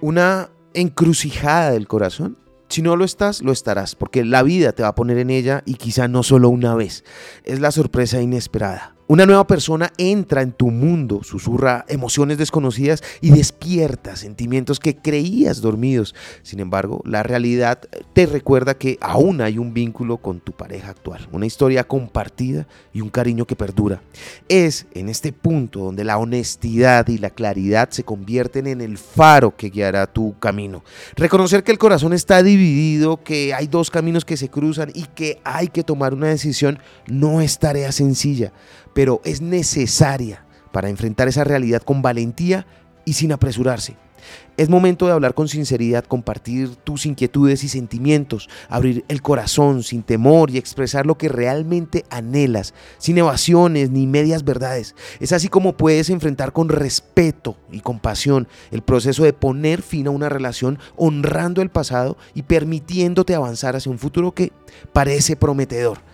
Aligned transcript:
Una 0.00 0.50
encrucijada 0.74 1.72
del 1.72 1.88
corazón. 1.88 2.38
Si 2.68 2.82
no 2.82 2.96
lo 2.96 3.04
estás, 3.04 3.42
lo 3.42 3.50
estarás, 3.50 3.94
porque 3.94 4.24
la 4.24 4.42
vida 4.42 4.72
te 4.72 4.82
va 4.82 4.90
a 4.90 4.94
poner 4.94 5.18
en 5.18 5.30
ella 5.30 5.62
y 5.64 5.74
quizá 5.74 6.06
no 6.06 6.22
solo 6.22 6.50
una 6.50 6.74
vez. 6.74 7.02
Es 7.44 7.60
la 7.60 7.70
sorpresa 7.70 8.20
inesperada. 8.20 8.97
Una 9.10 9.24
nueva 9.24 9.46
persona 9.46 9.90
entra 9.96 10.42
en 10.42 10.52
tu 10.52 10.70
mundo, 10.70 11.22
susurra 11.24 11.86
emociones 11.88 12.36
desconocidas 12.36 13.02
y 13.22 13.30
despierta 13.30 14.16
sentimientos 14.16 14.80
que 14.80 14.96
creías 14.96 15.62
dormidos. 15.62 16.14
Sin 16.42 16.60
embargo, 16.60 17.00
la 17.06 17.22
realidad 17.22 17.80
te 18.12 18.26
recuerda 18.26 18.74
que 18.74 18.98
aún 19.00 19.40
hay 19.40 19.56
un 19.56 19.72
vínculo 19.72 20.18
con 20.18 20.40
tu 20.40 20.52
pareja 20.52 20.90
actual, 20.90 21.26
una 21.32 21.46
historia 21.46 21.84
compartida 21.84 22.68
y 22.92 23.00
un 23.00 23.08
cariño 23.08 23.46
que 23.46 23.56
perdura. 23.56 24.02
Es 24.46 24.84
en 24.92 25.08
este 25.08 25.32
punto 25.32 25.78
donde 25.78 26.04
la 26.04 26.18
honestidad 26.18 27.08
y 27.08 27.16
la 27.16 27.30
claridad 27.30 27.88
se 27.88 28.04
convierten 28.04 28.66
en 28.66 28.82
el 28.82 28.98
faro 28.98 29.56
que 29.56 29.70
guiará 29.70 30.06
tu 30.06 30.38
camino. 30.38 30.84
Reconocer 31.16 31.64
que 31.64 31.72
el 31.72 31.78
corazón 31.78 32.12
está 32.12 32.42
dividido, 32.42 33.24
que 33.24 33.54
hay 33.54 33.68
dos 33.68 33.90
caminos 33.90 34.26
que 34.26 34.36
se 34.36 34.50
cruzan 34.50 34.90
y 34.92 35.04
que 35.04 35.40
hay 35.44 35.68
que 35.68 35.82
tomar 35.82 36.12
una 36.12 36.26
decisión 36.26 36.78
no 37.06 37.40
es 37.40 37.58
tarea 37.58 37.90
sencilla 37.90 38.52
pero 38.98 39.20
es 39.22 39.40
necesaria 39.40 40.44
para 40.72 40.88
enfrentar 40.88 41.28
esa 41.28 41.44
realidad 41.44 41.82
con 41.82 42.02
valentía 42.02 42.66
y 43.04 43.12
sin 43.12 43.30
apresurarse. 43.30 43.94
Es 44.56 44.68
momento 44.68 45.06
de 45.06 45.12
hablar 45.12 45.34
con 45.34 45.46
sinceridad, 45.46 46.04
compartir 46.04 46.74
tus 46.74 47.06
inquietudes 47.06 47.62
y 47.62 47.68
sentimientos, 47.68 48.48
abrir 48.68 49.04
el 49.06 49.22
corazón 49.22 49.84
sin 49.84 50.02
temor 50.02 50.50
y 50.50 50.58
expresar 50.58 51.06
lo 51.06 51.16
que 51.16 51.28
realmente 51.28 52.04
anhelas, 52.10 52.74
sin 52.98 53.18
evasiones 53.18 53.90
ni 53.90 54.08
medias 54.08 54.42
verdades. 54.42 54.96
Es 55.20 55.30
así 55.30 55.46
como 55.46 55.76
puedes 55.76 56.10
enfrentar 56.10 56.52
con 56.52 56.68
respeto 56.68 57.56
y 57.70 57.78
compasión 57.78 58.48
el 58.72 58.82
proceso 58.82 59.22
de 59.22 59.32
poner 59.32 59.80
fin 59.80 60.08
a 60.08 60.10
una 60.10 60.28
relación 60.28 60.80
honrando 60.96 61.62
el 61.62 61.68
pasado 61.68 62.16
y 62.34 62.42
permitiéndote 62.42 63.36
avanzar 63.36 63.76
hacia 63.76 63.92
un 63.92 64.00
futuro 64.00 64.34
que 64.34 64.50
parece 64.92 65.36
prometedor. 65.36 66.07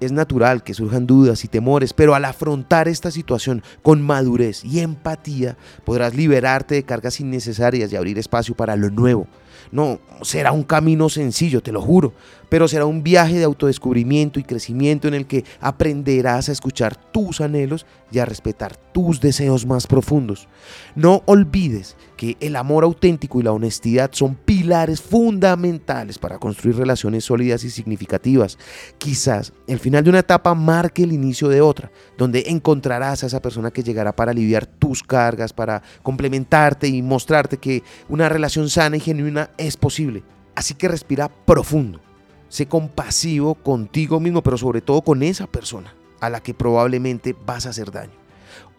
Es 0.00 0.12
natural 0.12 0.62
que 0.62 0.74
surjan 0.74 1.06
dudas 1.06 1.44
y 1.44 1.48
temores, 1.48 1.92
pero 1.92 2.14
al 2.14 2.24
afrontar 2.24 2.88
esta 2.88 3.10
situación 3.10 3.62
con 3.82 4.02
madurez 4.02 4.64
y 4.64 4.80
empatía, 4.80 5.56
podrás 5.84 6.14
liberarte 6.14 6.74
de 6.74 6.82
cargas 6.82 7.20
innecesarias 7.20 7.92
y 7.92 7.96
abrir 7.96 8.18
espacio 8.18 8.54
para 8.54 8.76
lo 8.76 8.90
nuevo. 8.90 9.26
No 9.72 10.00
será 10.22 10.52
un 10.52 10.62
camino 10.62 11.08
sencillo, 11.08 11.62
te 11.62 11.72
lo 11.72 11.80
juro, 11.80 12.12
pero 12.48 12.68
será 12.68 12.86
un 12.86 13.02
viaje 13.02 13.38
de 13.38 13.44
autodescubrimiento 13.44 14.38
y 14.38 14.44
crecimiento 14.44 15.08
en 15.08 15.14
el 15.14 15.26
que 15.26 15.44
aprenderás 15.60 16.48
a 16.48 16.52
escuchar 16.52 16.96
tus 16.96 17.40
anhelos 17.40 17.86
y 18.12 18.20
a 18.20 18.24
respetar 18.24 18.76
tus 18.76 19.20
deseos 19.20 19.66
más 19.66 19.88
profundos. 19.88 20.46
No 20.94 21.22
olvides 21.26 21.96
que 22.16 22.36
el 22.38 22.54
amor 22.54 22.84
auténtico 22.84 23.40
y 23.40 23.42
la 23.42 23.50
honestidad 23.50 24.10
son 24.12 24.36
pilares 24.36 25.02
fundamentales 25.02 26.18
para 26.18 26.38
construir 26.38 26.76
relaciones 26.76 27.24
sólidas 27.24 27.64
y 27.64 27.70
significativas. 27.70 28.56
Quizás 28.98 29.52
el 29.66 29.80
final 29.80 30.04
de 30.04 30.10
una 30.10 30.20
etapa 30.20 30.54
marque 30.54 31.02
el 31.02 31.12
inicio 31.12 31.48
de 31.48 31.60
otra, 31.60 31.90
donde 32.16 32.44
encontrarás 32.46 33.24
a 33.24 33.26
esa 33.26 33.42
persona 33.42 33.72
que 33.72 33.82
llegará 33.82 34.14
para 34.14 34.30
aliviar 34.30 34.66
tus 34.66 35.02
cargas, 35.02 35.52
para 35.52 35.82
complementarte 36.02 36.86
y 36.86 37.02
mostrarte 37.02 37.56
que 37.56 37.82
una 38.08 38.28
relación 38.28 38.70
sana 38.70 38.96
y 38.96 39.00
genuina 39.00 39.43
es 39.58 39.76
posible. 39.76 40.22
Así 40.54 40.74
que 40.74 40.88
respira 40.88 41.28
profundo. 41.28 42.00
Sé 42.48 42.66
compasivo 42.66 43.54
contigo 43.54 44.20
mismo, 44.20 44.42
pero 44.42 44.56
sobre 44.56 44.80
todo 44.80 45.02
con 45.02 45.22
esa 45.22 45.46
persona 45.46 45.94
a 46.20 46.30
la 46.30 46.40
que 46.40 46.54
probablemente 46.54 47.34
vas 47.44 47.66
a 47.66 47.70
hacer 47.70 47.90
daño. 47.90 48.12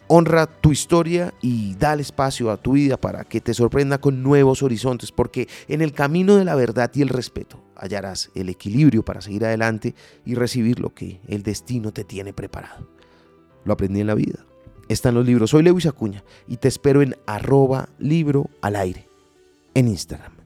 Honra 0.07 0.45
tu 0.45 0.71
historia 0.71 1.33
y 1.41 1.73
dale 1.75 2.03
espacio 2.03 2.51
a 2.51 2.57
tu 2.57 2.73
vida 2.73 2.95
para 2.95 3.23
que 3.23 3.41
te 3.41 3.55
sorprenda 3.55 3.97
con 3.97 4.21
nuevos 4.21 4.61
horizontes, 4.61 5.11
porque 5.11 5.47
en 5.67 5.81
el 5.81 5.93
camino 5.93 6.35
de 6.35 6.45
la 6.45 6.55
verdad 6.55 6.91
y 6.93 7.01
el 7.01 7.09
respeto 7.09 7.59
hallarás 7.75 8.29
el 8.35 8.49
equilibrio 8.49 9.03
para 9.03 9.21
seguir 9.21 9.45
adelante 9.45 9.95
y 10.23 10.35
recibir 10.35 10.79
lo 10.79 10.93
que 10.93 11.19
el 11.27 11.41
destino 11.41 11.91
te 11.91 12.03
tiene 12.03 12.33
preparado. 12.33 12.87
Lo 13.65 13.73
aprendí 13.73 13.99
en 13.99 14.07
la 14.07 14.15
vida. 14.15 14.45
Está 14.87 15.09
en 15.09 15.15
los 15.15 15.25
libros. 15.25 15.49
Soy 15.49 15.63
Lewis 15.63 15.87
Acuña 15.87 16.23
y 16.47 16.57
te 16.57 16.67
espero 16.67 17.01
en 17.01 17.15
arroba 17.25 17.89
libro 17.97 18.51
al 18.61 18.75
aire 18.75 19.09
en 19.73 19.87
Instagram. 19.87 20.44